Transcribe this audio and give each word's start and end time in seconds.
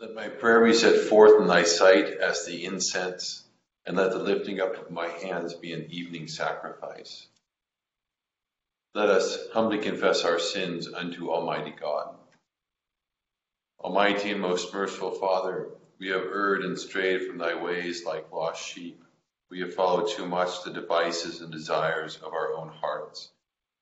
Let 0.00 0.14
my 0.14 0.28
prayer 0.28 0.64
be 0.64 0.72
set 0.72 1.08
forth 1.08 1.42
in 1.42 1.46
thy 1.46 1.64
sight 1.64 2.06
as 2.06 2.46
the 2.46 2.64
incense, 2.64 3.44
and 3.84 3.98
let 3.98 4.12
the 4.12 4.18
lifting 4.18 4.58
up 4.58 4.74
of 4.76 4.90
my 4.90 5.06
hands 5.06 5.52
be 5.52 5.74
an 5.74 5.88
evening 5.90 6.26
sacrifice. 6.26 7.26
Let 8.94 9.10
us 9.10 9.38
humbly 9.52 9.76
confess 9.76 10.24
our 10.24 10.38
sins 10.38 10.90
unto 10.90 11.30
Almighty 11.30 11.72
God. 11.78 12.16
Almighty 13.78 14.30
and 14.30 14.40
most 14.40 14.72
merciful 14.72 15.10
Father, 15.10 15.68
we 15.98 16.08
have 16.08 16.22
erred 16.22 16.62
and 16.62 16.78
strayed 16.78 17.26
from 17.26 17.36
thy 17.36 17.62
ways 17.62 18.06
like 18.06 18.32
lost 18.32 18.66
sheep. 18.66 19.04
We 19.50 19.60
have 19.60 19.74
followed 19.74 20.08
too 20.08 20.24
much 20.24 20.64
the 20.64 20.72
devices 20.72 21.42
and 21.42 21.52
desires 21.52 22.16
of 22.16 22.32
our 22.32 22.54
own 22.54 22.70
hearts. 22.70 23.28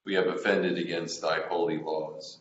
We 0.05 0.15
have 0.15 0.27
offended 0.27 0.79
against 0.79 1.23
thy 1.23 1.43
holy 1.43 1.79
laws. 1.79 2.41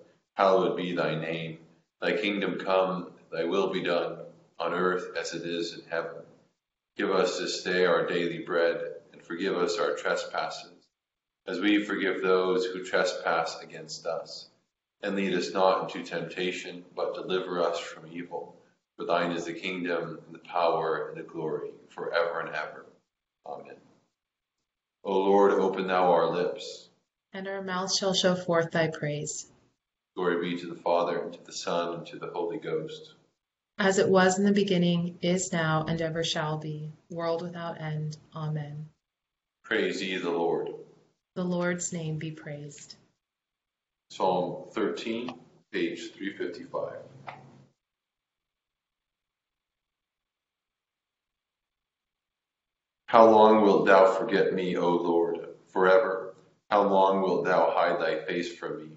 hallowed 0.35 0.77
be 0.77 0.93
thy 0.93 1.15
name. 1.15 1.59
Thy 2.01 2.13
kingdom 2.13 2.57
come, 2.57 3.11
thy 3.31 3.43
will 3.43 3.69
be 3.69 3.83
done, 3.83 4.17
on 4.59 4.73
earth 4.73 5.15
as 5.17 5.33
it 5.33 5.45
is 5.45 5.73
in 5.73 5.83
heaven. 5.89 6.23
Give 6.97 7.11
us 7.11 7.37
this 7.37 7.63
day 7.63 7.85
our 7.85 8.05
daily 8.05 8.39
bread, 8.39 8.95
and 9.13 9.21
forgive 9.21 9.57
us 9.57 9.77
our 9.77 9.95
trespasses, 9.95 10.71
as 11.47 11.59
we 11.59 11.83
forgive 11.83 12.21
those 12.21 12.65
who 12.65 12.83
trespass 12.83 13.59
against 13.61 14.05
us. 14.05 14.47
And 15.03 15.15
lead 15.15 15.33
us 15.33 15.51
not 15.51 15.83
into 15.95 16.03
temptation, 16.03 16.85
but 16.95 17.15
deliver 17.15 17.61
us 17.61 17.79
from 17.79 18.11
evil. 18.11 18.55
For 18.97 19.05
thine 19.05 19.31
is 19.31 19.45
the 19.45 19.53
kingdom, 19.53 20.19
and 20.25 20.35
the 20.35 20.39
power, 20.39 21.09
and 21.09 21.17
the 21.17 21.23
glory, 21.23 21.71
forever 21.89 22.39
and 22.41 22.49
ever. 22.49 22.85
Amen. 23.45 23.75
O 25.03 25.17
Lord, 25.19 25.53
open 25.53 25.87
thou 25.87 26.11
our 26.11 26.29
lips. 26.31 26.89
And 27.33 27.47
our 27.47 27.61
mouths 27.61 27.97
shall 27.97 28.13
show 28.13 28.35
forth 28.35 28.71
thy 28.71 28.87
praise. 28.87 29.50
Glory 30.15 30.51
be 30.51 30.59
to 30.59 30.67
the 30.67 30.81
Father, 30.81 31.19
and 31.19 31.33
to 31.33 31.43
the 31.45 31.53
Son, 31.53 31.93
and 31.93 32.07
to 32.07 32.19
the 32.19 32.27
Holy 32.27 32.57
Ghost. 32.57 33.13
As 33.77 33.97
it 33.97 34.09
was 34.09 34.37
in 34.37 34.45
the 34.45 34.51
beginning, 34.51 35.17
is 35.21 35.53
now, 35.53 35.85
and 35.87 36.01
ever 36.01 36.23
shall 36.23 36.57
be, 36.57 36.91
world 37.09 37.41
without 37.41 37.79
end. 37.79 38.17
Amen. 38.35 38.89
Praise 39.63 40.03
ye 40.03 40.17
the 40.17 40.29
Lord. 40.29 40.69
The 41.35 41.43
Lord's 41.43 41.93
name 41.93 42.17
be 42.17 42.31
praised. 42.31 42.95
Psalm 44.09 44.65
13, 44.73 45.33
page 45.71 46.11
355. 46.11 46.97
How 53.05 53.29
long 53.29 53.63
wilt 53.63 53.85
thou 53.87 54.13
forget 54.13 54.53
me, 54.53 54.77
O 54.77 54.89
Lord, 54.89 55.55
forever? 55.67 56.33
How 56.69 56.83
long 56.83 57.21
wilt 57.21 57.45
thou 57.45 57.71
hide 57.71 57.99
thy 57.99 58.25
face 58.25 58.53
from 58.55 58.77
me? 58.77 58.89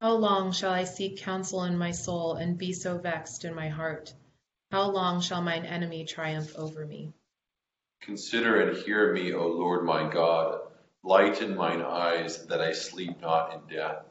How 0.00 0.14
long 0.14 0.52
shall 0.52 0.72
I 0.72 0.84
seek 0.84 1.18
counsel 1.18 1.64
in 1.64 1.78
my 1.78 1.90
soul, 1.90 2.34
and 2.34 2.58
be 2.58 2.74
so 2.74 2.98
vexed 2.98 3.44
in 3.44 3.54
my 3.54 3.68
heart? 3.68 4.12
How 4.70 4.90
long 4.90 5.22
shall 5.22 5.40
mine 5.40 5.64
enemy 5.64 6.04
triumph 6.04 6.54
over 6.56 6.84
me? 6.84 7.14
Consider 8.02 8.60
and 8.60 8.76
hear 8.76 9.12
me, 9.12 9.32
O 9.32 9.46
Lord 9.46 9.84
my 9.84 10.12
God. 10.12 10.60
Lighten 11.02 11.56
mine 11.56 11.80
eyes, 11.80 12.46
that 12.46 12.60
I 12.60 12.72
sleep 12.72 13.20
not 13.20 13.54
in 13.54 13.74
death. 13.74 14.04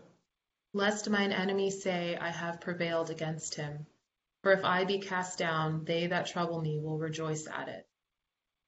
Lest 0.74 1.10
mine 1.10 1.32
enemy 1.32 1.70
say, 1.70 2.18
I 2.18 2.30
have 2.30 2.62
prevailed 2.62 3.10
against 3.10 3.56
him. 3.56 3.86
For 4.42 4.54
if 4.54 4.66
I 4.66 4.86
be 4.86 5.00
cast 5.00 5.38
down, 5.38 5.86
they 5.86 6.08
that 6.08 6.28
trouble 6.28 6.62
me 6.62 6.80
will 6.80 6.98
rejoice 6.98 7.48
at 7.48 7.68
it. 7.68 7.88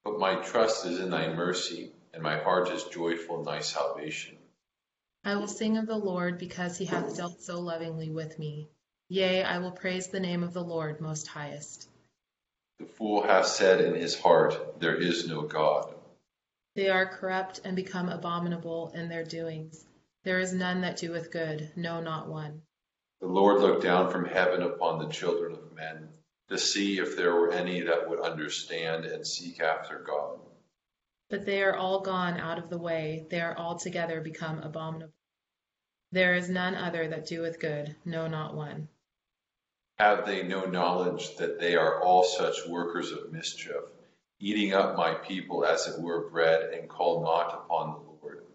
But 0.03 0.19
my 0.19 0.35
trust 0.35 0.85
is 0.85 0.99
in 0.99 1.09
thy 1.09 1.33
mercy, 1.33 1.93
and 2.13 2.21
my 2.21 2.37
heart 2.37 2.69
is 2.69 2.83
joyful 2.85 3.39
in 3.39 3.45
thy 3.45 3.59
salvation. 3.59 4.37
I 5.27 5.35
will 5.35 5.49
sing 5.49 5.75
of 5.75 5.87
the 5.87 5.97
Lord 5.97 6.37
because 6.37 6.77
he 6.77 6.85
hath 6.85 7.17
dealt 7.17 7.41
so 7.41 7.59
lovingly 7.59 8.09
with 8.09 8.39
me. 8.39 8.69
Yea, 9.09 9.43
I 9.43 9.57
will 9.57 9.73
praise 9.73 10.07
the 10.07 10.21
name 10.21 10.41
of 10.41 10.53
the 10.53 10.63
Lord 10.63 11.01
most 11.01 11.27
highest. 11.27 11.89
The 12.79 12.85
fool 12.85 13.23
hath 13.23 13.47
said 13.47 13.81
in 13.81 13.93
his 13.93 14.17
heart, 14.17 14.79
There 14.79 14.95
is 14.95 15.27
no 15.27 15.41
God. 15.41 15.93
They 16.75 16.87
are 16.87 17.05
corrupt 17.05 17.59
and 17.65 17.75
become 17.75 18.07
abominable 18.07 18.93
in 18.95 19.09
their 19.09 19.25
doings. 19.25 19.83
There 20.23 20.39
is 20.39 20.53
none 20.53 20.79
that 20.79 20.95
doeth 20.95 21.29
good, 21.29 21.73
no, 21.75 21.99
not 21.99 22.29
one. 22.29 22.61
The 23.19 23.27
Lord 23.27 23.59
looked 23.59 23.83
down 23.83 24.09
from 24.09 24.23
heaven 24.23 24.61
upon 24.61 24.99
the 24.99 25.11
children 25.11 25.51
of 25.51 25.75
men 25.75 26.07
to 26.47 26.57
see 26.57 26.99
if 26.99 27.17
there 27.17 27.35
were 27.35 27.51
any 27.51 27.81
that 27.81 28.07
would 28.07 28.21
understand 28.21 29.03
and 29.03 29.27
seek 29.27 29.59
after 29.59 29.99
God. 29.99 30.39
But 31.29 31.45
they 31.45 31.61
are 31.61 31.75
all 31.75 32.01
gone 32.01 32.39
out 32.39 32.57
of 32.57 32.69
the 32.69 32.77
way, 32.77 33.27
they 33.29 33.41
are 33.41 33.57
altogether 33.57 34.21
become 34.21 34.59
abominable. 34.59 35.13
There 36.11 36.35
is 36.35 36.49
none 36.49 36.73
other 36.73 37.09
that 37.09 37.25
doeth 37.25 37.59
good, 37.59 37.95
no, 38.05 38.27
not 38.27 38.55
one. 38.55 38.87
Have 39.97 40.25
they 40.25 40.43
no 40.43 40.63
knowledge 40.65 41.35
that 41.37 41.59
they 41.59 41.75
are 41.75 42.01
all 42.01 42.23
such 42.23 42.65
workers 42.67 43.11
of 43.11 43.33
mischief, 43.33 43.83
eating 44.39 44.73
up 44.73 44.95
my 44.95 45.15
people 45.15 45.65
as 45.65 45.87
it 45.87 45.99
were 45.99 46.29
bread, 46.29 46.73
and 46.73 46.87
call 46.87 47.23
not 47.23 47.53
upon 47.53 47.93
the 47.93 47.99
Lord? 47.99 48.45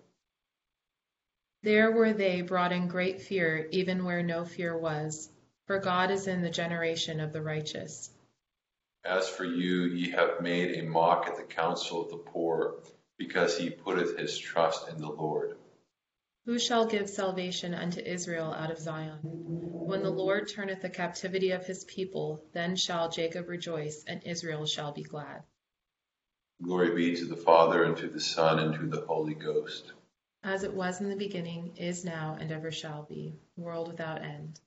There 1.63 1.91
were 1.91 2.15
they 2.15 2.41
brought 2.41 2.73
in 2.73 2.89
great 2.89 3.21
fear, 3.21 3.69
even 3.71 4.05
where 4.05 4.23
no 4.23 4.47
fear 4.47 4.77
was, 4.79 5.29
for 5.67 5.79
God 5.79 6.11
is 6.11 6.27
in 6.27 6.41
the 6.41 6.51
generation 6.51 7.21
of 7.21 7.33
the 7.33 7.43
righteous. 7.43 8.12
As 9.05 9.29
for 9.29 9.45
you, 9.45 9.83
ye 9.85 10.11
have 10.11 10.41
made 10.41 10.79
a 10.79 10.89
mock 10.89 11.27
at 11.27 11.37
the 11.37 11.43
counsel 11.43 12.03
of 12.03 12.11
the 12.11 12.19
poor, 12.19 12.83
because 13.19 13.59
he 13.59 13.69
putteth 13.71 14.17
his 14.17 14.39
trust 14.39 14.89
in 14.89 14.99
the 15.01 15.11
Lord. 15.11 15.57
Who 16.45 16.59
shall 16.59 16.87
give 16.87 17.09
salvation 17.09 17.75
unto 17.75 18.01
Israel 18.01 18.53
out 18.53 18.71
of 18.71 18.79
Zion? 18.79 19.19
When 19.23 20.03
the 20.03 20.11
Lord 20.11 20.49
turneth 20.49 20.83
the 20.83 20.91
captivity 20.91 21.51
of 21.51 21.67
his 21.67 21.85
people, 21.85 22.45
then 22.53 22.77
shall 22.77 23.09
Jacob 23.09 23.49
rejoice, 23.49 24.05
and 24.07 24.23
Israel 24.25 24.67
shall 24.67 24.93
be 24.93 25.03
glad. 25.03 25.43
Glory 26.63 26.95
be 26.95 27.17
to 27.17 27.25
the 27.25 27.37
Father, 27.37 27.85
and 27.85 27.97
to 27.97 28.09
the 28.09 28.21
Son, 28.21 28.59
and 28.61 28.75
to 28.75 28.87
the 28.87 29.05
Holy 29.07 29.35
Ghost. 29.35 29.93
As 30.45 30.65
it 30.65 30.75
was 30.75 31.01
in 31.01 31.11
the 31.11 31.17
beginning, 31.17 31.77
is 31.77 32.05
now, 32.05 32.37
and 32.41 32.51
ever 32.51 32.71
shall 32.71 33.05
be, 33.05 33.35
world 33.57 33.89
without 33.89 34.23
end. 34.23 34.61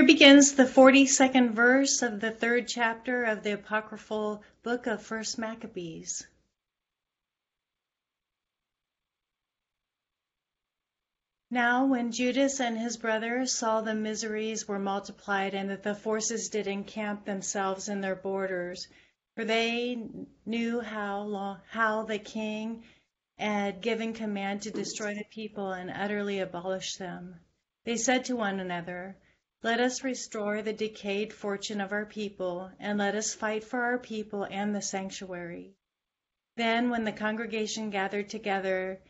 Here 0.00 0.06
begins 0.06 0.54
the 0.54 0.64
42nd 0.64 1.50
verse 1.50 2.00
of 2.00 2.20
the 2.20 2.30
third 2.30 2.66
chapter 2.66 3.24
of 3.24 3.42
the 3.42 3.52
apocryphal 3.52 4.42
book 4.62 4.86
of 4.86 5.02
First 5.02 5.36
Maccabees. 5.38 6.26
Now 11.50 11.84
when 11.84 12.12
Judas 12.12 12.60
and 12.60 12.78
his 12.78 12.96
brothers 12.96 13.52
saw 13.52 13.82
the 13.82 13.94
miseries 13.94 14.66
were 14.66 14.78
multiplied, 14.78 15.52
and 15.52 15.68
that 15.68 15.82
the 15.82 15.94
forces 15.94 16.48
did 16.48 16.66
encamp 16.66 17.26
themselves 17.26 17.90
in 17.90 18.00
their 18.00 18.16
borders, 18.16 18.88
for 19.36 19.44
they 19.44 20.02
knew 20.46 20.80
how 20.80 21.20
long, 21.24 21.60
how 21.68 22.04
the 22.04 22.18
king 22.18 22.84
had 23.38 23.82
given 23.82 24.14
command 24.14 24.62
to 24.62 24.70
destroy 24.70 25.12
the 25.12 25.26
people 25.30 25.72
and 25.72 25.90
utterly 25.90 26.38
abolish 26.40 26.96
them, 26.96 27.38
they 27.84 27.98
said 27.98 28.24
to 28.24 28.34
one 28.34 28.60
another, 28.60 29.14
Let 29.62 29.78
us 29.78 30.02
restore 30.02 30.62
the 30.62 30.72
decayed 30.72 31.34
fortune 31.34 31.82
of 31.82 31.92
our 31.92 32.06
people, 32.06 32.70
and 32.80 32.98
let 32.98 33.14
us 33.14 33.34
fight 33.34 33.62
for 33.62 33.82
our 33.82 33.98
people 33.98 34.44
and 34.44 34.74
the 34.74 34.80
sanctuary. 34.80 35.74
Then 36.56 36.88
when 36.88 37.04
the 37.04 37.12
congregation 37.12 37.90
gathered 37.90 38.30
together, 38.30 39.00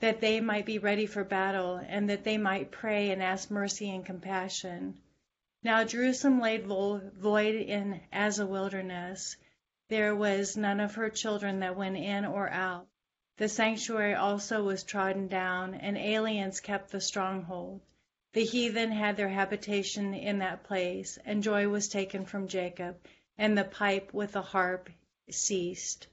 that 0.00 0.20
they 0.20 0.40
might 0.40 0.66
be 0.66 0.78
ready 0.78 1.06
for 1.06 1.24
battle, 1.24 1.76
and 1.76 2.10
that 2.10 2.22
they 2.22 2.36
might 2.36 2.70
pray 2.70 3.12
and 3.12 3.22
ask 3.22 3.50
mercy 3.50 3.90
and 3.90 4.04
compassion. 4.04 5.00
Now 5.62 5.84
Jerusalem 5.84 6.38
lay 6.38 6.58
void 6.58 7.54
in 7.54 8.02
as 8.12 8.38
a 8.38 8.46
wilderness. 8.46 9.36
There 9.88 10.14
was 10.14 10.54
none 10.54 10.80
of 10.80 10.96
her 10.96 11.08
children 11.08 11.60
that 11.60 11.76
went 11.76 11.96
in 11.96 12.26
or 12.26 12.50
out. 12.50 12.86
The 13.38 13.48
sanctuary 13.48 14.14
also 14.14 14.62
was 14.62 14.82
trodden 14.82 15.28
down, 15.28 15.74
and 15.74 15.96
aliens 15.96 16.60
kept 16.60 16.90
the 16.90 17.00
stronghold. 17.00 17.80
The 18.34 18.44
heathen 18.44 18.90
had 18.90 19.16
their 19.16 19.28
habitation 19.28 20.12
in 20.12 20.40
that 20.40 20.64
place, 20.64 21.20
and 21.24 21.40
joy 21.40 21.68
was 21.68 21.86
taken 21.88 22.24
from 22.26 22.48
Jacob, 22.48 22.96
and 23.38 23.56
the 23.56 23.62
pipe 23.62 24.12
with 24.12 24.32
the 24.32 24.42
harp 24.42 24.90
ceased. 25.30 26.08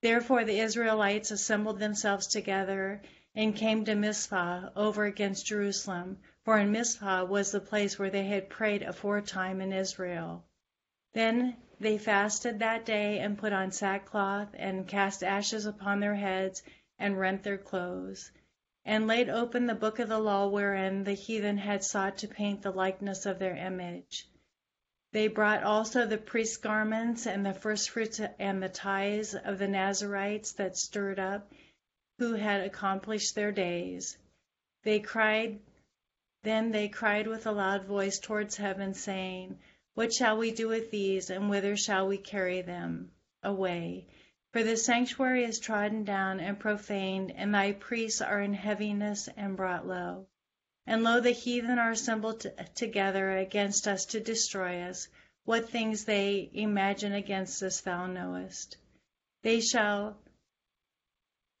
Therefore 0.00 0.42
the 0.42 0.58
Israelites 0.58 1.30
assembled 1.30 1.78
themselves 1.78 2.26
together 2.26 3.00
and 3.36 3.54
came 3.54 3.84
to 3.84 3.94
Mizpah 3.94 4.70
over 4.74 5.04
against 5.04 5.46
Jerusalem, 5.46 6.18
for 6.44 6.58
in 6.58 6.72
Mizpah 6.72 7.26
was 7.26 7.52
the 7.52 7.60
place 7.60 7.96
where 7.96 8.10
they 8.10 8.24
had 8.26 8.50
prayed 8.50 8.82
aforetime 8.82 9.60
in 9.60 9.72
Israel. 9.72 10.44
Then 11.12 11.56
they 11.78 11.96
fasted 11.96 12.58
that 12.58 12.84
day 12.84 13.20
and 13.20 13.38
put 13.38 13.52
on 13.52 13.70
sackcloth 13.70 14.48
and 14.54 14.88
cast 14.88 15.22
ashes 15.22 15.66
upon 15.66 16.00
their 16.00 16.16
heads 16.16 16.64
and 16.98 17.16
rent 17.20 17.44
their 17.44 17.56
clothes, 17.58 18.32
and 18.84 19.06
laid 19.06 19.28
open 19.28 19.66
the 19.66 19.74
book 19.74 19.98
of 19.98 20.08
the 20.08 20.18
law 20.18 20.48
wherein 20.48 21.04
the 21.04 21.12
heathen 21.12 21.58
had 21.58 21.84
sought 21.84 22.18
to 22.18 22.26
paint 22.28 22.62
the 22.62 22.70
likeness 22.70 23.26
of 23.26 23.38
their 23.38 23.56
image. 23.56 24.26
They 25.12 25.28
brought 25.28 25.62
also 25.62 26.06
the 26.06 26.18
priest's 26.18 26.56
garments 26.56 27.26
and 27.26 27.44
the 27.44 27.52
firstfruits 27.52 28.20
and 28.38 28.62
the 28.62 28.68
tithes 28.68 29.34
of 29.34 29.58
the 29.58 29.68
Nazarites 29.68 30.52
that 30.52 30.76
stirred 30.76 31.18
up, 31.18 31.52
who 32.18 32.34
had 32.34 32.62
accomplished 32.62 33.34
their 33.34 33.52
days. 33.52 34.16
They 34.82 35.00
cried, 35.00 35.60
then 36.42 36.70
they 36.72 36.88
cried 36.88 37.26
with 37.26 37.46
a 37.46 37.52
loud 37.52 37.84
voice 37.84 38.18
towards 38.18 38.56
heaven, 38.56 38.94
saying, 38.94 39.58
What 39.94 40.12
shall 40.12 40.38
we 40.38 40.50
do 40.50 40.68
with 40.68 40.90
these, 40.90 41.30
and 41.30 41.48
whither 41.48 41.76
shall 41.76 42.08
we 42.08 42.18
carry 42.18 42.62
them 42.62 43.12
away? 43.42 44.06
For 44.52 44.62
the 44.62 44.76
sanctuary 44.76 45.44
is 45.44 45.58
trodden 45.58 46.04
down 46.04 46.38
and 46.38 46.60
profaned, 46.60 47.30
and 47.30 47.54
thy 47.54 47.72
priests 47.72 48.20
are 48.20 48.40
in 48.40 48.52
heaviness 48.52 49.26
and 49.34 49.56
brought 49.56 49.86
low. 49.86 50.26
And 50.86 51.02
lo, 51.02 51.20
the 51.20 51.30
heathen 51.30 51.78
are 51.78 51.92
assembled 51.92 52.44
together 52.74 53.38
against 53.38 53.88
us 53.88 54.04
to 54.06 54.20
destroy 54.20 54.82
us. 54.82 55.08
What 55.44 55.70
things 55.70 56.04
they 56.04 56.50
imagine 56.52 57.14
against 57.14 57.62
us 57.62 57.80
thou 57.80 58.06
knowest. 58.06 58.76
They 59.42 59.60
shall 59.60 60.18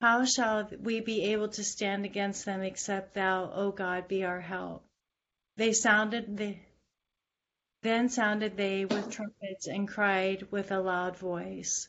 how 0.02 0.26
shall 0.26 0.68
we 0.80 1.00
be 1.00 1.32
able 1.32 1.48
to 1.48 1.64
stand 1.64 2.04
against 2.04 2.44
them 2.44 2.60
except 2.60 3.14
thou, 3.14 3.50
O 3.52 3.70
God, 3.70 4.06
be 4.06 4.22
our 4.24 4.40
help? 4.40 4.84
They 5.56 5.72
sounded 5.72 6.36
the 6.36 6.56
then 7.80 8.10
sounded 8.10 8.56
they 8.56 8.84
with 8.84 9.10
trumpets 9.10 9.66
and 9.66 9.88
cried 9.88 10.50
with 10.50 10.70
a 10.70 10.80
loud 10.80 11.16
voice. 11.16 11.88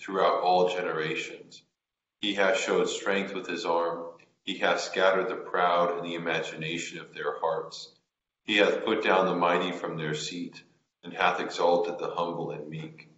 throughout 0.00 0.40
all 0.40 0.68
generations. 0.68 1.62
He 2.20 2.34
hath 2.34 2.58
showed 2.58 2.88
strength 2.88 3.34
with 3.34 3.46
his 3.46 3.64
arm. 3.64 4.06
He 4.42 4.58
hath 4.58 4.80
scattered 4.80 5.28
the 5.28 5.36
proud 5.36 5.98
in 5.98 6.04
the 6.04 6.14
imagination 6.14 6.98
of 6.98 7.12
their 7.14 7.38
hearts. 7.38 7.92
He 8.44 8.56
hath 8.56 8.84
put 8.84 9.04
down 9.04 9.26
the 9.26 9.34
mighty 9.34 9.72
from 9.72 9.96
their 9.96 10.14
seat, 10.14 10.62
and 11.04 11.12
hath 11.12 11.40
exalted 11.40 11.98
the 11.98 12.10
humble 12.10 12.50
and 12.50 12.68
meek. 12.68 13.08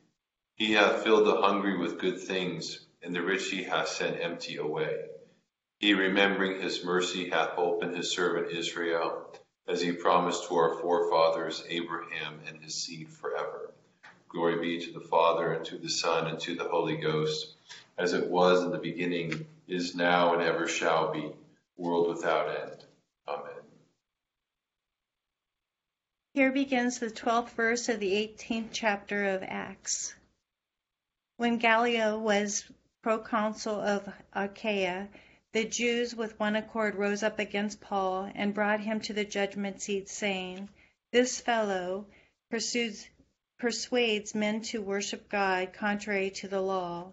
He 0.57 0.73
hath 0.73 1.03
filled 1.03 1.27
the 1.27 1.41
hungry 1.41 1.79
with 1.79 1.99
good 1.99 2.21
things, 2.21 2.87
and 3.03 3.15
the 3.15 3.23
rich 3.23 3.49
he 3.51 3.63
hath 3.63 3.89
sent 3.89 4.21
empty 4.21 4.57
away. 4.57 5.07
He, 5.79 5.95
remembering 5.95 6.61
his 6.61 6.85
mercy, 6.85 7.31
hath 7.31 7.57
opened 7.57 7.97
his 7.97 8.13
servant 8.13 8.53
Israel, 8.53 9.35
as 9.67 9.81
he 9.81 9.93
promised 9.93 10.47
to 10.49 10.57
our 10.57 10.79
forefathers 10.81 11.65
Abraham 11.69 12.41
and 12.47 12.63
his 12.63 12.75
seed 12.75 13.09
forever. 13.09 13.62
Glory 14.33 14.59
be 14.59 14.85
to 14.87 14.93
the 14.93 15.07
Father, 15.09 15.53
and 15.53 15.65
to 15.67 15.77
the 15.77 15.91
Son, 15.91 16.27
and 16.27 16.41
to 16.41 16.55
the 16.55 16.69
Holy 16.69 16.97
Ghost, 16.97 17.55
as 17.99 18.15
it 18.15 18.31
was 18.31 18.65
in 18.65 18.71
the 18.71 18.79
beginning, 18.79 19.47
is 19.69 19.95
now, 19.95 20.33
and 20.33 20.43
ever 20.43 20.67
shall 20.67 21.13
be, 21.13 21.31
world 21.77 22.09
without 22.09 22.49
end. 22.49 22.85
Amen. 23.29 23.63
Here 26.33 26.51
begins 26.51 26.99
the 26.99 27.11
12th 27.11 27.51
verse 27.51 27.91
of 27.91 28.01
the 28.01 28.13
18th 28.13 28.71
chapter 28.73 29.35
of 29.35 29.43
Acts. 29.43 30.15
When 31.37 31.59
Gallio 31.59 32.19
was 32.19 32.65
proconsul 33.03 33.81
of 33.81 34.09
Achaia, 34.33 35.09
the 35.53 35.65
Jews 35.65 36.15
with 36.15 36.41
one 36.41 36.57
accord 36.57 36.95
rose 36.95 37.23
up 37.23 37.39
against 37.39 37.83
Paul 37.83 38.31
and 38.35 38.55
brought 38.55 38.81
him 38.81 39.01
to 39.01 39.13
the 39.13 39.27
judgment 39.27 39.83
seat, 39.83 40.09
saying, 40.09 40.71
This 41.11 41.39
fellow 41.39 42.07
pursues, 42.49 43.07
persuades 43.63 44.35
men 44.35 44.61
to 44.61 44.83
worship 44.83 45.29
God 45.29 45.73
contrary 45.73 46.29
to 46.29 46.49
the 46.49 46.61
law. 46.61 47.13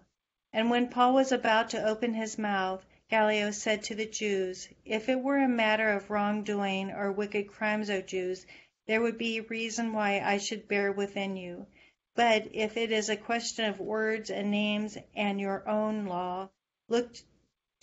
And 0.52 0.68
when 0.68 0.88
Paul 0.88 1.14
was 1.14 1.30
about 1.30 1.70
to 1.70 1.86
open 1.86 2.12
his 2.12 2.38
mouth, 2.38 2.84
Gallio 3.08 3.52
said 3.52 3.84
to 3.84 3.94
the 3.94 4.06
Jews, 4.06 4.68
If 4.84 5.08
it 5.08 5.20
were 5.20 5.38
a 5.38 5.46
matter 5.46 5.92
of 5.92 6.10
wrongdoing 6.10 6.90
or 6.90 7.12
wicked 7.12 7.46
crimes, 7.46 7.88
O 7.88 8.00
Jews, 8.00 8.44
there 8.88 9.00
would 9.00 9.16
be 9.16 9.38
reason 9.42 9.92
why 9.92 10.18
I 10.18 10.38
should 10.38 10.66
bear 10.66 10.90
within 10.90 11.36
you. 11.36 11.68
But 12.16 12.48
if 12.52 12.76
it 12.76 12.90
is 12.90 13.08
a 13.08 13.16
question 13.16 13.66
of 13.66 13.78
words 13.78 14.28
and 14.28 14.50
names 14.50 14.98
and 15.14 15.40
your 15.40 15.68
own 15.68 16.06
law, 16.06 16.50
look 16.88 17.14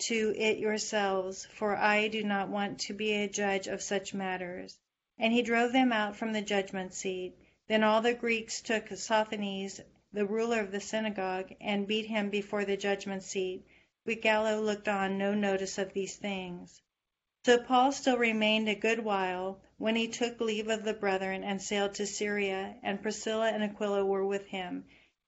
to 0.10 0.34
it 0.36 0.58
yourselves, 0.58 1.46
for 1.54 1.78
I 1.78 2.10
do 2.10 2.22
not 2.22 2.50
want 2.50 2.80
to 2.80 2.94
be 2.94 3.14
a 3.14 3.30
judge 3.30 3.68
of 3.68 3.82
such 3.82 4.14
matters. 4.14 4.78
And 5.18 5.32
he 5.32 5.42
drove 5.42 5.72
them 5.72 5.94
out 5.94 6.18
from 6.18 6.34
the 6.34 6.42
judgment 6.42 6.94
seat. 6.94 7.34
Then 7.68 7.84
all 7.84 8.02
the 8.02 8.14
Greeks 8.14 8.62
took 8.62 8.88
Sosthenes, 8.96 9.82
the 10.14 10.26
ruler 10.26 10.62
of 10.62 10.72
the 10.72 10.80
synagogue, 10.80 11.54
and 11.60 11.86
beat 11.86 12.06
him 12.06 12.30
before 12.30 12.64
the 12.64 12.78
judgment 12.78 13.24
seat. 13.24 13.66
But 14.06 14.22
Gallio 14.22 14.62
looked 14.62 14.88
on 14.88 15.18
no 15.18 15.34
notice 15.34 15.78
of 15.78 15.92
these 15.92 16.16
things. 16.16 16.82
So 17.44 17.58
Paul 17.58 17.92
still 17.92 18.18
remained 18.18 18.70
a 18.70 18.76
good 18.76 19.04
while, 19.04 19.60
when 19.78 19.98
he 19.98 20.08
took 20.08 20.40
leave 20.40 20.70
of 20.70 20.86
the 20.86 20.94
brethren 20.94 21.44
and 21.44 21.62
sailed 21.62 21.94
to 21.96 22.06
Syria, 22.06 22.76
and 22.84 23.02
Priscilla 23.02 23.50
and 23.50 23.62
Aquila 23.62 24.06
were 24.06 24.26
with 24.26 24.48
him. 24.48 24.86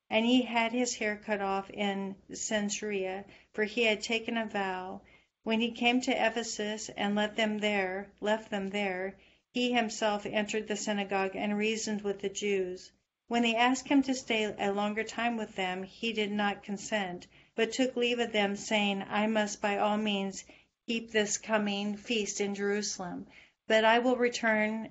And 0.10 0.26
he 0.26 0.44
had 0.44 0.72
his 0.72 0.96
hair 0.96 1.18
cut 1.18 1.42
off 1.42 1.70
in 1.70 2.16
Cenchrea, 2.34 3.26
for 3.52 3.66
he 3.66 3.84
had 3.84 4.02
taken 4.02 4.38
a 4.38 4.46
vow. 4.46 5.02
When 5.44 5.60
he 5.60 5.72
came 5.72 6.00
to 6.02 6.12
Ephesus 6.12 6.90
and 6.96 7.16
left 7.16 7.36
them 7.36 7.60
there, 7.60 8.12
left 8.22 8.50
them 8.50 8.70
there, 8.70 9.18
he 9.52 9.74
himself 9.74 10.26
entered 10.26 10.68
the 10.68 10.76
synagogue 10.76 11.36
and 11.36 11.58
reasoned 11.58 12.02
with 12.02 12.20
the 12.22 12.30
Jews. 12.30 12.92
When 13.28 13.42
they 13.44 13.56
asked 13.56 13.88
him 13.88 14.04
to 14.04 14.14
stay 14.14 14.44
a 14.58 14.72
longer 14.72 15.04
time 15.04 15.38
with 15.38 15.56
them, 15.56 15.84
he 15.84 16.14
did 16.14 16.32
not 16.32 16.64
consent, 16.64 17.28
but 17.56 17.72
took 17.72 17.96
leave 17.96 18.20
of 18.20 18.32
them, 18.32 18.56
saying, 18.56 19.04
I 19.10 19.28
must 19.28 19.62
by 19.62 19.78
all 19.78 19.98
means 19.98 20.44
keep 20.88 21.12
this 21.12 21.38
coming 21.38 21.96
feast 21.98 22.42
in 22.42 22.56
Jerusalem. 22.56 23.28
But 23.68 23.86
I 23.86 24.00
will 24.00 24.18
return 24.18 24.90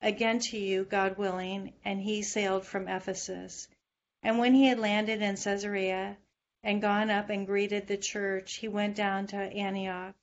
again 0.00 0.38
to 0.38 0.58
you, 0.58 0.84
God 0.84 1.16
willing. 1.18 1.72
And 1.84 2.00
he 2.00 2.22
sailed 2.22 2.64
from 2.66 2.88
Ephesus. 2.88 3.68
And 4.22 4.38
when 4.38 4.54
he 4.54 4.66
had 4.66 4.78
landed 4.78 5.22
in 5.22 5.36
Caesarea 5.36 6.16
and 6.62 6.80
gone 6.80 7.10
up 7.10 7.28
and 7.30 7.46
greeted 7.46 7.86
the 7.86 7.96
church, 7.96 8.54
he 8.54 8.68
went 8.68 8.96
down 8.96 9.26
to 9.28 9.36
Antioch. 9.36 10.14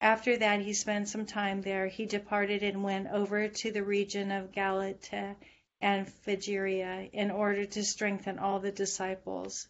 After 0.00 0.36
that 0.36 0.60
he 0.60 0.74
spent 0.74 1.08
some 1.08 1.26
time 1.26 1.62
there. 1.62 1.86
He 1.86 2.06
departed 2.06 2.62
and 2.62 2.84
went 2.84 3.08
over 3.08 3.48
to 3.48 3.72
the 3.72 3.82
region 3.82 4.30
of 4.30 4.52
Galatia 4.52 5.36
and 5.80 6.12
Phrygia 6.22 7.08
in 7.12 7.30
order 7.30 7.64
to 7.66 7.84
strengthen 7.84 8.38
all 8.38 8.60
the 8.60 8.72
disciples. 8.72 9.66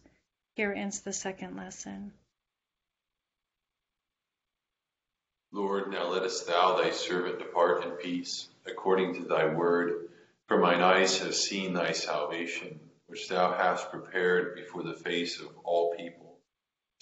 Here 0.55 0.73
ends 0.73 1.01
the 1.01 1.13
second 1.13 1.55
lesson. 1.55 2.13
Lord, 5.51 5.91
now 5.91 6.07
lettest 6.07 6.45
thou 6.45 6.75
thy 6.75 6.91
servant 6.91 7.39
depart 7.39 7.85
in 7.85 7.91
peace, 7.91 8.49
according 8.65 9.15
to 9.15 9.27
thy 9.27 9.47
word. 9.53 10.09
For 10.47 10.57
mine 10.57 10.81
eyes 10.81 11.19
have 11.19 11.35
seen 11.35 11.73
thy 11.73 11.93
salvation, 11.93 12.79
which 13.07 13.27
thou 13.27 13.53
hast 13.53 13.91
prepared 13.91 14.55
before 14.55 14.83
the 14.83 14.93
face 14.93 15.39
of 15.39 15.49
all 15.63 15.95
people, 15.95 16.26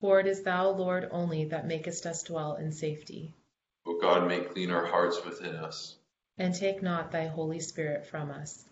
For 0.00 0.18
it 0.18 0.26
is 0.26 0.42
thou, 0.42 0.70
Lord, 0.70 1.08
only 1.10 1.44
that 1.46 1.66
makest 1.66 2.06
us 2.06 2.22
dwell 2.22 2.56
in 2.56 2.72
safety. 2.72 3.34
O 3.86 3.98
God, 4.00 4.26
make 4.26 4.52
clean 4.52 4.70
our 4.70 4.86
hearts 4.86 5.22
within 5.24 5.54
us. 5.54 5.96
And 6.38 6.54
take 6.54 6.82
not 6.82 7.12
thy 7.12 7.26
Holy 7.26 7.60
Spirit 7.60 8.06
from 8.06 8.30
us. 8.30 8.64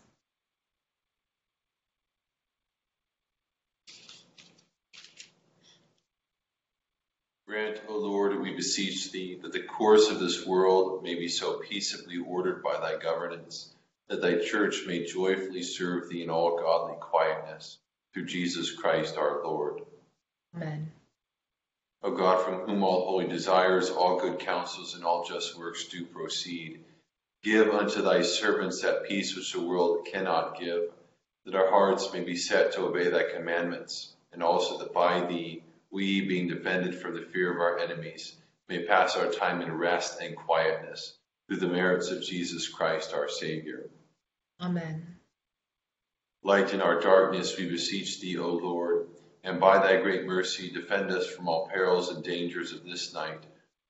Grant, 7.46 7.80
O 7.88 7.96
Lord, 7.98 8.40
we 8.40 8.54
beseech 8.54 9.10
thee, 9.10 9.38
that 9.42 9.52
the 9.52 9.62
course 9.62 10.10
of 10.10 10.20
this 10.20 10.46
world 10.46 11.02
may 11.02 11.14
be 11.14 11.28
so 11.28 11.58
peaceably 11.58 12.18
ordered 12.18 12.62
by 12.62 12.78
thy 12.78 12.98
governance, 12.98 13.74
that 14.08 14.22
thy 14.22 14.38
church 14.38 14.84
may 14.86 15.04
joyfully 15.04 15.62
serve 15.62 16.08
thee 16.08 16.22
in 16.22 16.30
all 16.30 16.58
godly 16.58 16.96
quietness, 17.00 17.78
through 18.12 18.26
Jesus 18.26 18.72
Christ 18.72 19.16
our 19.16 19.42
Lord. 19.44 19.80
Amen. 20.54 20.90
O 22.02 22.12
God, 22.12 22.44
from 22.44 22.60
whom 22.60 22.84
all 22.84 23.06
holy 23.06 23.26
desires, 23.26 23.90
all 23.90 24.20
good 24.20 24.38
counsels, 24.38 24.94
and 24.94 25.04
all 25.04 25.24
just 25.24 25.58
works 25.58 25.88
do 25.88 26.04
proceed, 26.04 26.84
give 27.42 27.68
unto 27.70 28.02
thy 28.02 28.22
servants 28.22 28.82
that 28.82 29.04
peace 29.08 29.34
which 29.34 29.52
the 29.52 29.60
world 29.60 30.06
cannot 30.06 30.60
give, 30.60 30.92
that 31.44 31.56
our 31.56 31.70
hearts 31.70 32.12
may 32.12 32.20
be 32.22 32.36
set 32.36 32.72
to 32.72 32.86
obey 32.86 33.08
thy 33.08 33.24
commandments, 33.24 34.14
and 34.32 34.42
also 34.42 34.78
that 34.78 34.92
by 34.92 35.26
thee 35.26 35.62
we, 35.90 36.20
being 36.20 36.46
defended 36.46 36.94
from 36.94 37.14
the 37.14 37.26
fear 37.32 37.52
of 37.52 37.60
our 37.60 37.78
enemies, 37.78 38.36
may 38.68 38.84
pass 38.84 39.16
our 39.16 39.32
time 39.32 39.60
in 39.60 39.72
rest 39.72 40.20
and 40.20 40.36
quietness 40.36 41.14
through 41.46 41.56
the 41.56 41.66
merits 41.66 42.10
of 42.10 42.22
Jesus 42.22 42.68
Christ 42.68 43.14
our 43.14 43.28
Savior. 43.28 43.88
Amen. 44.60 45.16
Lighten 46.42 46.80
our 46.80 47.00
darkness, 47.00 47.56
we 47.58 47.68
beseech 47.68 48.20
thee, 48.20 48.38
O 48.38 48.52
Lord, 48.52 49.08
and 49.44 49.60
by 49.60 49.78
thy 49.78 50.00
great 50.00 50.26
mercy 50.26 50.70
defend 50.70 51.10
us 51.10 51.26
from 51.26 51.48
all 51.48 51.68
perils 51.68 52.10
and 52.10 52.24
dangers 52.24 52.72
of 52.72 52.84
this 52.84 53.12
night, 53.14 53.42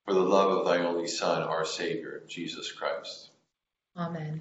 for 0.04 0.14
the 0.14 0.20
love 0.20 0.50
of 0.50 0.66
thy 0.66 0.78
only 0.78 1.08
Son, 1.08 1.42
our 1.42 1.64
Savior, 1.64 2.22
Jesus 2.28 2.70
Christ. 2.72 3.30
Amen. 3.96 4.40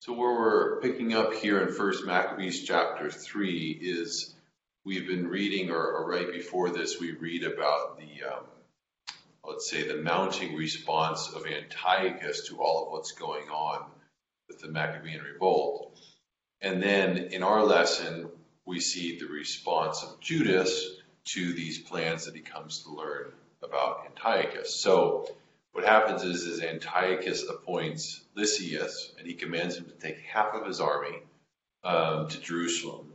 So 0.00 0.14
where 0.14 0.32
we're 0.32 0.80
picking 0.80 1.12
up 1.12 1.34
here 1.34 1.60
in 1.60 1.74
First 1.74 2.06
Maccabees 2.06 2.64
chapter 2.64 3.10
three 3.10 3.78
is 3.80 4.34
we've 4.84 5.06
been 5.06 5.28
reading, 5.28 5.70
or, 5.70 5.82
or 5.82 6.08
right 6.08 6.32
before 6.32 6.70
this, 6.70 6.98
we 6.98 7.12
read 7.12 7.44
about 7.44 7.98
the 7.98 8.24
um, 8.24 8.44
let's 9.48 9.70
say 9.70 9.86
the 9.86 9.96
mounting 9.96 10.54
response 10.54 11.32
of 11.34 11.46
Antiochus 11.46 12.48
to 12.48 12.58
all 12.58 12.86
of 12.86 12.92
what's 12.92 13.12
going 13.12 13.48
on 13.48 13.90
with 14.48 14.60
the 14.60 14.68
Maccabean 14.68 15.22
revolt, 15.22 15.98
and 16.60 16.82
then 16.82 17.16
in 17.16 17.42
our 17.42 17.64
lesson 17.64 18.28
we 18.64 18.80
see 18.80 19.18
the 19.18 19.26
response 19.26 20.02
of 20.02 20.20
Judas 20.20 20.96
to 21.24 21.52
these 21.52 21.78
plans 21.78 22.26
that 22.26 22.34
he 22.34 22.40
comes 22.40 22.82
to 22.82 22.90
learn 22.90 23.32
about 23.62 24.06
Antiochus. 24.06 24.74
So 24.74 25.30
what 25.72 25.84
happens 25.84 26.22
is, 26.22 26.42
is 26.42 26.60
Antiochus 26.60 27.48
appoints 27.48 28.20
Lysias, 28.34 29.12
and 29.18 29.26
he 29.26 29.34
commands 29.34 29.76
him 29.76 29.84
to 29.86 29.92
take 29.92 30.18
half 30.20 30.54
of 30.54 30.66
his 30.66 30.80
army 30.80 31.22
um, 31.84 32.28
to 32.28 32.40
Jerusalem, 32.40 33.12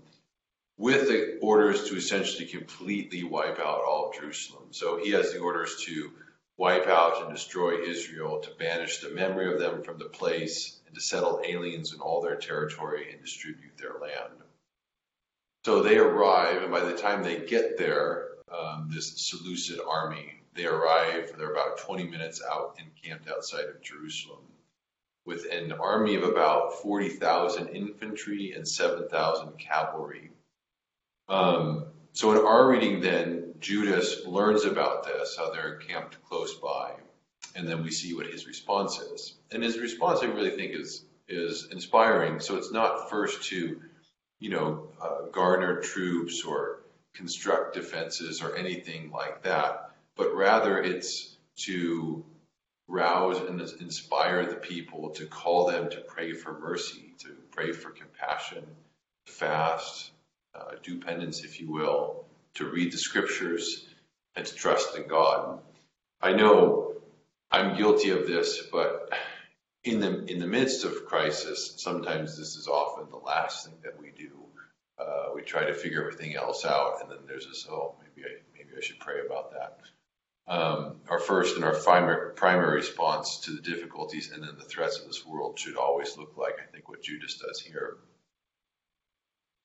with 0.78 1.08
the 1.08 1.38
orders 1.42 1.90
to 1.90 1.96
essentially 1.96 2.48
completely 2.48 3.24
wipe 3.24 3.60
out 3.60 3.84
all 3.88 4.10
of 4.10 4.16
Jerusalem. 4.20 4.68
So 4.72 4.98
he 5.04 5.12
has 5.12 5.32
the 5.32 5.40
orders 5.40 5.84
to 5.86 6.12
wipe 6.58 6.88
out 6.88 7.22
and 7.22 7.34
destroy 7.34 7.82
Israel, 7.82 8.40
to 8.40 8.52
banish 8.60 9.00
the 9.00 9.10
memory 9.10 9.52
of 9.52 9.60
them 9.60 9.84
from 9.84 9.98
the 9.98 10.06
place, 10.06 10.80
and 10.86 10.96
to 10.96 11.02
settle 11.02 11.42
aliens 11.46 11.94
in 11.94 12.00
all 12.00 12.22
their 12.22 12.36
territory 12.36 13.12
and 13.12 13.22
distribute 13.22 13.78
their 13.78 14.00
land. 14.00 14.42
So 15.66 15.82
they 15.82 15.98
arrive, 15.98 16.62
and 16.62 16.72
by 16.72 16.82
the 16.82 16.98
time 16.98 17.24
they 17.24 17.46
get 17.46 17.78
there, 17.78 18.30
um, 18.52 18.90
this 18.94 19.14
Seleucid 19.28 19.80
army 19.88 20.44
they 20.56 20.66
arrive, 20.66 21.34
they're 21.38 21.52
about 21.52 21.80
20 21.80 22.04
minutes 22.04 22.42
out 22.52 22.78
encamped 22.78 23.28
outside 23.28 23.66
of 23.66 23.82
Jerusalem 23.82 24.44
with 25.26 25.46
an 25.52 25.72
army 25.72 26.16
of 26.16 26.24
about 26.24 26.82
40,000 26.82 27.70
infantry 27.70 28.54
and 28.54 28.68
7,000 28.68 29.58
cavalry. 29.58 30.32
Um, 31.30 31.86
so 32.14 32.32
in 32.32 32.46
our 32.46 32.68
reading 32.68 33.02
then, 33.02 33.54
Judas 33.60 34.26
learns 34.26 34.66
about 34.66 35.04
this, 35.04 35.36
how 35.38 35.52
they're 35.52 35.80
encamped 35.80 36.18
close 36.24 36.56
by, 36.56 36.94
and 37.56 37.68
then 37.68 37.84
we 37.84 37.92
see 37.92 38.14
what 38.14 38.28
his 38.28 38.48
response 38.48 39.00
is. 39.00 39.36
And 39.52 39.64
his 39.64 39.78
response, 39.78 40.22
I 40.22 40.26
really 40.26 40.52
think, 40.52 40.74
is 40.76 41.06
is 41.28 41.68
inspiring. 41.72 42.40
So 42.40 42.58
it's 42.58 42.72
not 42.72 43.10
first 43.10 43.44
to, 43.46 43.82
you 44.40 44.50
know, 44.50 44.90
uh, 45.02 45.28
garner 45.32 45.80
troops 45.80 46.44
or 46.44 46.84
construct 47.14 47.76
defenses 47.76 48.42
or 48.42 48.56
anything 48.56 49.12
like 49.12 49.44
that 49.44 49.94
but 50.16 50.36
rather 50.36 50.82
it's 50.82 51.38
to 51.56 52.24
rouse 52.88 53.40
and 53.40 53.62
inspire 53.82 54.46
the 54.46 54.56
people 54.56 55.10
to 55.12 55.26
call 55.26 55.68
them 55.68 55.90
to 55.90 56.02
pray 56.02 56.34
for 56.34 56.60
mercy, 56.60 57.14
to 57.20 57.30
pray 57.52 57.72
for 57.72 57.92
compassion, 57.92 58.66
fast, 59.26 60.12
uh, 60.56 60.76
do 60.82 61.00
penance, 61.00 61.44
if 61.44 61.60
you 61.60 61.72
will, 61.72 62.26
to 62.56 62.66
read 62.66 62.92
the 62.92 62.98
scriptures, 62.98 63.88
and 64.36 64.46
to 64.46 64.56
trust 64.56 64.96
in 64.96 65.08
God. 65.08 65.60
I 66.22 66.34
know 66.34 66.96
I'm 67.52 67.78
guilty 67.78 68.10
of 68.10 68.28
this, 68.28 68.64
but 68.72 69.12
in 69.84 70.00
the 70.00 70.24
in 70.26 70.40
the 70.40 70.48
midst 70.48 70.86
of 70.86 71.06
crisis, 71.06 71.76
sometimes 71.78 72.38
this 72.38 72.56
is 72.56 72.68
often 72.68 73.10
the 73.10 73.18
last 73.18 73.66
thing 73.66 73.76
that 73.84 74.00
we 74.00 74.12
do. 74.12 74.32
Uh, 74.98 75.32
we 75.36 75.42
try 75.42 75.66
to 75.66 75.74
figure 75.74 76.02
everything 76.02 76.36
else 76.36 76.66
out, 76.66 77.02
and 77.02 77.12
then 77.12 77.20
there's 77.28 77.48
this, 77.48 77.68
oh, 77.70 77.96
maybe 78.02 78.28
I, 78.28 78.34
maybe 78.56 78.70
I 78.78 78.82
should 78.82 79.00
pray 79.00 79.22
about 79.26 79.52
that. 79.52 79.80
Um, 80.46 80.98
our 81.10 81.20
first 81.20 81.56
and 81.56 81.64
our 81.64 81.74
primary, 81.74 82.34
primary 82.34 82.76
response 82.76 83.40
to 83.42 83.52
the 83.52 83.62
difficulties 83.62 84.32
and 84.32 84.44
then 84.44 84.58
the 84.58 84.66
threats 84.66 85.00
of 85.00 85.08
this 85.08 85.26
world 85.26 85.58
should 85.58 85.78
always 85.78 86.18
look 86.18 86.36
like, 86.38 86.56
I 86.62 86.70
think, 86.72 86.90
what 86.90 87.02
Judas 87.02 87.38
does 87.38 87.62
here. 87.62 87.98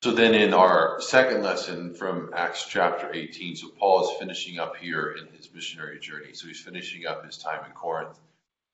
So 0.01 0.11
then 0.13 0.33
in 0.33 0.53
our 0.53 1.01
second 1.01 1.43
lesson 1.43 1.93
from 1.93 2.31
Acts 2.33 2.65
chapter 2.69 3.13
18, 3.13 3.57
so 3.57 3.67
Paul 3.67 4.03
is 4.03 4.17
finishing 4.17 4.57
up 4.57 4.77
here 4.77 5.13
in 5.19 5.27
his 5.35 5.53
missionary 5.53 5.99
journey. 5.99 6.33
So 6.33 6.47
he's 6.47 6.61
finishing 6.61 7.05
up 7.05 7.25
his 7.25 7.37
time 7.37 7.65
in 7.65 7.73
Corinth. 7.73 8.17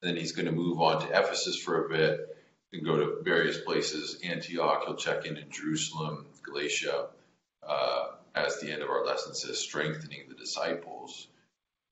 Then 0.03 0.15
he's 0.15 0.34
going 0.34 0.46
to 0.46 0.51
move 0.51 0.79
on 0.79 1.01
to 1.01 1.08
Ephesus 1.08 1.58
for 1.58 1.84
a 1.84 1.89
bit 1.89 2.38
and 2.74 2.86
go 2.86 2.98
to 2.98 3.24
various 3.24 3.60
places. 3.62 4.20
Antioch, 4.24 4.84
he'll 4.86 4.98
check 4.98 5.25
in 5.25 5.36
in 5.38 5.50
Jerusalem, 5.50 6.27
Galatia, 6.44 7.08
uh, 7.67 8.03
as 8.36 8.60
the 8.60 8.72
end 8.72 8.84
of 8.84 8.91
our 8.91 9.03
lesson 9.03 9.34
says, 9.34 9.58
strengthening 9.58 10.25
the 10.29 10.36
disciples. 10.36 11.25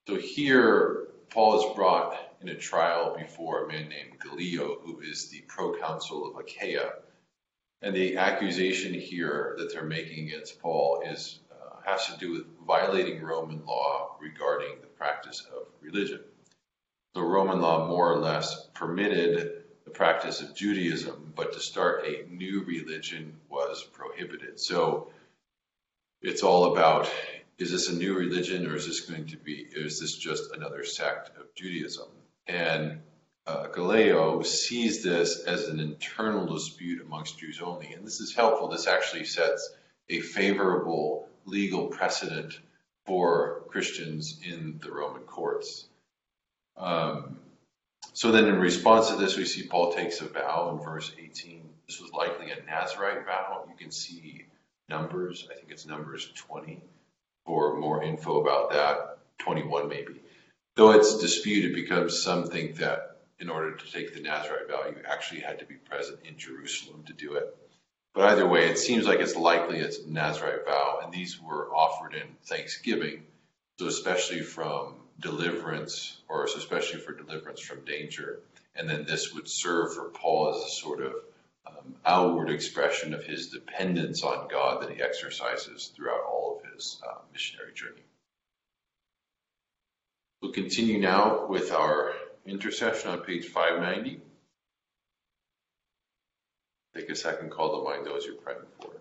So 0.07 0.15
here, 0.15 1.07
Paul 1.31 1.57
is 1.57 1.75
brought 1.75 2.19
in 2.39 2.49
a 2.49 2.55
trial 2.55 3.15
before 3.17 3.65
a 3.65 3.67
man 3.67 3.89
named 3.89 4.19
Gallio, 4.19 4.77
who 4.83 4.99
is 4.99 5.29
the 5.29 5.41
proconsul 5.47 6.29
of 6.29 6.39
Achaia. 6.39 6.91
And 7.83 7.93
the 7.93 8.15
accusation 8.15 8.93
here 8.93 9.55
that 9.57 9.73
they're 9.73 9.83
making 9.83 10.27
against 10.27 10.61
Paul 10.61 11.03
is 11.05 11.39
uh, 11.51 11.75
has 11.85 12.07
to 12.07 12.17
do 12.17 12.31
with 12.31 12.45
violating 12.65 13.21
Roman 13.21 13.65
law 13.65 14.15
regarding 14.21 14.79
the 14.79 14.87
practice 14.87 15.45
of 15.53 15.67
religion. 15.81 16.21
The 17.13 17.21
Roman 17.21 17.59
law 17.59 17.85
more 17.85 18.09
or 18.09 18.19
less 18.19 18.67
permitted 18.73 19.63
the 19.83 19.91
practice 19.91 20.41
of 20.41 20.55
Judaism, 20.55 21.33
but 21.35 21.51
to 21.51 21.59
start 21.59 22.05
a 22.05 22.25
new 22.33 22.63
religion 22.63 23.37
was 23.49 23.83
prohibited. 23.83 24.61
So 24.61 25.11
it's 26.21 26.41
all 26.41 26.71
about 26.71 27.11
is 27.57 27.69
this 27.69 27.89
a 27.89 27.95
new 27.95 28.17
religion 28.17 28.65
or 28.65 28.77
is 28.77 28.87
this 28.87 29.01
going 29.01 29.27
to 29.27 29.37
be 29.37 29.67
is 29.75 29.99
this 29.99 30.15
just 30.15 30.55
another 30.55 30.85
sect 30.85 31.37
of 31.37 31.53
Judaism? 31.53 32.07
And 32.47 33.01
uh, 33.45 33.67
Gallio 33.67 34.41
sees 34.41 35.03
this 35.03 35.43
as 35.45 35.67
an 35.67 35.79
internal 35.79 36.45
dispute 36.45 37.01
amongst 37.01 37.39
Jews 37.39 37.61
only. 37.61 37.93
And 37.93 38.05
this 38.05 38.19
is 38.19 38.33
helpful. 38.33 38.69
This 38.69 38.87
actually 38.87 39.25
sets 39.25 39.73
a 40.09 40.21
favorable 40.21 41.27
legal 41.45 41.87
precedent 41.87 42.59
for 43.05 43.63
Christians 43.67 44.39
in 44.45 44.79
the 44.81 44.91
Roman 44.91 45.23
courts. 45.23 45.87
Um, 46.77 47.37
so 48.13 48.31
then, 48.31 48.45
in 48.45 48.59
response 48.59 49.09
to 49.09 49.15
this, 49.15 49.37
we 49.37 49.45
see 49.45 49.67
Paul 49.67 49.93
takes 49.93 50.21
a 50.21 50.27
vow 50.27 50.75
in 50.77 50.83
verse 50.83 51.11
18. 51.17 51.67
This 51.87 51.99
was 51.99 52.11
likely 52.13 52.51
a 52.51 52.63
Nazarite 52.63 53.25
vow. 53.25 53.65
You 53.67 53.75
can 53.75 53.91
see 53.91 54.45
Numbers, 54.89 55.47
I 55.51 55.55
think 55.55 55.67
it's 55.71 55.85
Numbers 55.85 56.31
20 56.35 56.81
for 57.45 57.77
more 57.77 58.03
info 58.03 58.41
about 58.41 58.71
that, 58.71 59.17
21 59.39 59.89
maybe. 59.89 60.21
Though 60.75 60.91
it's 60.91 61.19
disputed 61.19 61.75
because 61.75 62.23
some 62.23 62.47
think 62.47 62.77
that 62.77 63.12
in 63.39 63.49
order 63.49 63.75
to 63.75 63.91
take 63.91 64.13
the 64.13 64.21
Nazarite 64.21 64.67
vow, 64.69 64.85
you 64.87 65.01
actually 65.09 65.41
had 65.41 65.59
to 65.59 65.65
be 65.65 65.75
present 65.75 66.19
in 66.23 66.37
Jerusalem 66.37 67.03
to 67.05 67.13
do 67.13 67.33
it. 67.33 67.55
But 68.13 68.29
either 68.29 68.47
way, 68.47 68.69
it 68.69 68.77
seems 68.77 69.07
like 69.07 69.19
it's 69.19 69.35
likely 69.35 69.79
it's 69.79 69.99
a 69.99 70.09
Nazarite 70.09 70.65
vow, 70.65 70.99
and 71.03 71.11
these 71.11 71.41
were 71.41 71.73
offered 71.75 72.13
in 72.13 72.27
thanksgiving, 72.45 73.23
so 73.79 73.87
especially 73.87 74.41
from 74.41 74.95
deliverance, 75.19 76.17
or 76.29 76.45
especially 76.45 76.99
for 76.99 77.13
deliverance 77.13 77.59
from 77.59 77.83
danger. 77.85 78.39
And 78.75 78.89
then 78.89 79.05
this 79.05 79.33
would 79.33 79.47
serve 79.47 79.95
for 79.95 80.09
Paul 80.09 80.55
as 80.55 80.63
a 80.63 80.69
sort 80.69 81.01
of 81.01 81.13
um, 81.65 81.95
outward 82.05 82.49
expression 82.49 83.13
of 83.13 83.23
his 83.23 83.47
dependence 83.47 84.23
on 84.23 84.47
God 84.47 84.81
that 84.81 84.91
he 84.91 85.01
exercises 85.01 85.91
throughout 85.95 86.23
all 86.23 86.59
of 86.59 86.71
his 86.71 87.01
uh, 87.07 87.19
missionary 87.31 87.73
journey. 87.73 88.03
We'll 90.41 90.51
continue 90.51 90.99
now 90.99 91.47
with 91.47 91.71
our 91.71 92.13
intercession 92.45 93.11
on 93.11 93.21
page 93.21 93.47
590. 93.47 94.21
Take 96.95 97.09
a 97.09 97.15
second, 97.15 97.49
call 97.49 97.79
to 97.79 97.89
mind 97.89 98.05
those 98.05 98.25
you're 98.25 98.35
praying 98.35 98.59
for. 98.79 98.91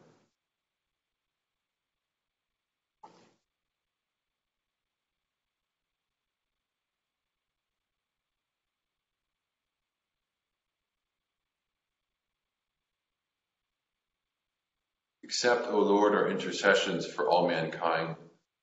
Accept, 15.24 15.68
O 15.68 15.78
Lord, 15.78 16.14
our 16.14 16.28
intercessions 16.28 17.06
for 17.06 17.28
all 17.28 17.48
mankind. 17.48 18.16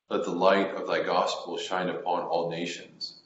Let 0.09 0.23
the 0.23 0.31
light 0.31 0.75
of 0.75 0.87
thy 0.87 1.03
gospel 1.03 1.57
shine 1.57 1.89
upon 1.89 2.21
all 2.23 2.51
nations, 2.51 3.18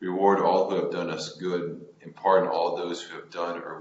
Reward 0.00 0.40
all 0.40 0.68
who 0.68 0.76
have 0.76 0.92
done 0.92 1.10
us 1.10 1.36
good, 1.40 1.80
and 2.02 2.14
pardon 2.14 2.50
all 2.50 2.76
those 2.76 3.02
who 3.02 3.14
have 3.16 3.30
done 3.30 3.58
or 3.58 3.74